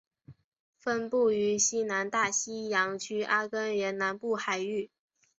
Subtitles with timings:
[0.79, 4.89] 分布于西南大西洋区阿根廷南部海域。